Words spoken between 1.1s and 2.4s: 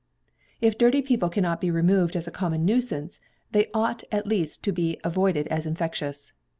cannot be removed as a